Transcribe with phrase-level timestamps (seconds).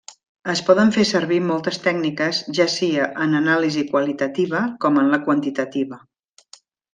[0.51, 6.01] Es poden fer servir moltes tècniques ja sia en anàlisi qualitativa com en la quantitativa.